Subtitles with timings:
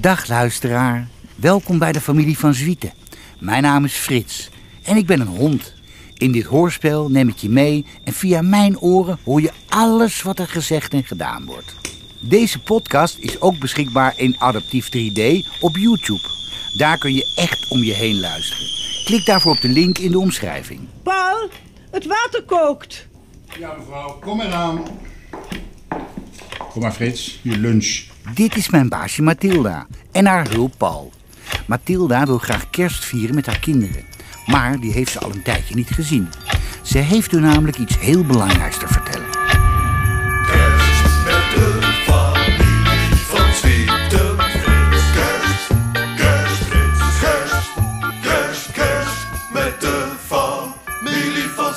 [0.00, 2.92] Dag luisteraar, welkom bij de familie van Zwieten.
[3.38, 4.50] Mijn naam is Frits
[4.82, 5.74] en ik ben een hond.
[6.14, 10.38] In dit hoorspel neem ik je mee en via mijn oren hoor je alles wat
[10.38, 11.74] er gezegd en gedaan wordt.
[12.20, 16.28] Deze podcast is ook beschikbaar in adaptief 3D op YouTube.
[16.76, 18.66] Daar kun je echt om je heen luisteren.
[19.04, 20.80] Klik daarvoor op de link in de omschrijving.
[21.02, 21.48] Paul,
[21.90, 23.06] het water kookt.
[23.58, 24.82] Ja, mevrouw, kom eraan.
[26.70, 28.06] Kom maar, Frits, je lunch.
[28.34, 31.12] Dit is mijn baasje Mathilda en haar hulp Paul.
[31.66, 34.04] Mathilda wil graag kerst vieren met haar kinderen,
[34.46, 36.28] maar die heeft ze al een tijdje niet gezien.
[36.82, 39.30] Ze heeft u namelijk iets heel belangrijks te vertellen.
[40.46, 43.50] Kerst met de familie van
[48.72, 51.74] Kerst, met de familie van